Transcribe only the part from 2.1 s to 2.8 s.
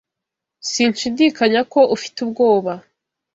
ubwoba.